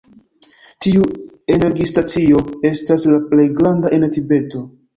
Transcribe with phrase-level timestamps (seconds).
[0.85, 1.03] Tiu
[1.57, 2.41] energistacio
[2.73, 4.67] estas la plej granda en Tibeto.